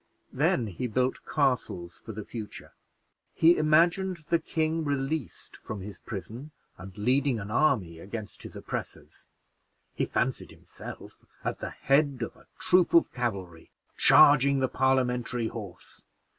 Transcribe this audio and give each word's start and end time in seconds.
Then 0.33 0.65
he 0.65 0.87
built 0.87 1.19
castles 1.31 2.01
for 2.03 2.11
the 2.11 2.25
future. 2.25 2.73
He 3.35 3.55
imagined 3.55 4.23
the 4.29 4.39
king 4.39 4.83
released 4.83 5.55
from 5.55 5.81
his 5.81 5.99
prison, 5.99 6.49
and 6.75 6.97
leading 6.97 7.39
an 7.39 7.51
army 7.51 7.99
against 7.99 8.41
his 8.41 8.55
oppressors; 8.55 9.27
he 9.93 10.07
fancied 10.07 10.49
himself 10.49 11.23
at 11.43 11.59
the 11.59 11.69
head 11.69 12.23
of 12.23 12.35
a 12.35 12.47
troop 12.57 12.95
of 12.95 13.13
cavalry, 13.13 13.69
charging 13.95 14.57
the 14.57 14.67
Parliamentary 14.67 15.49
horse. 15.49 16.01